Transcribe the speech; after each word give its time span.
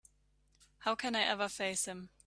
How 0.79 0.95
can 0.95 1.15
I 1.15 1.21
ever 1.21 1.47
face 1.47 1.85
him? 1.85 2.09